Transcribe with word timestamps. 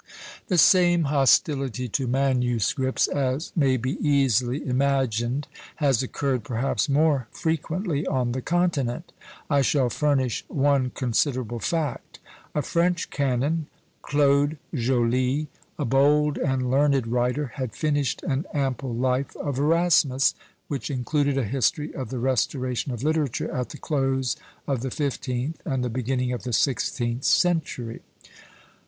The 0.47 0.57
same 0.57 1.03
hostility 1.03 1.87
to 1.89 2.07
manuscripts, 2.07 3.05
as 3.07 3.51
may 3.55 3.77
be 3.77 3.99
easily 4.01 4.65
imagined, 4.65 5.47
has 5.75 6.01
occurred, 6.01 6.43
perhaps 6.43 6.89
more 6.89 7.27
frequently, 7.29 8.07
on 8.07 8.31
the 8.31 8.41
continent. 8.41 9.11
I 9.47 9.61
shall 9.61 9.91
furnish 9.91 10.43
one 10.47 10.89
considerable 10.89 11.59
fact. 11.59 12.17
A 12.55 12.63
French 12.63 13.11
canon, 13.11 13.67
Claude 14.01 14.57
Joly, 14.73 15.49
a 15.77 15.85
bold 15.85 16.39
and 16.39 16.71
learned 16.71 17.05
writer, 17.05 17.51
had 17.53 17.75
finished 17.75 18.23
an 18.23 18.45
ample 18.55 18.95
life 18.95 19.35
of 19.35 19.59
Erasmus, 19.59 20.33
which 20.67 20.89
included 20.89 21.37
a 21.37 21.43
history 21.43 21.93
of 21.93 22.09
the 22.09 22.17
restoration 22.17 22.91
of 22.91 23.03
literature 23.03 23.51
at 23.53 23.69
the 23.69 23.77
close 23.77 24.35
of 24.65 24.81
the 24.81 24.89
fifteenth 24.89 25.61
and 25.63 25.83
the 25.83 25.89
beginning 25.91 26.33
of 26.33 26.41
the 26.41 26.53
sixteenth 26.53 27.25
century. 27.25 28.01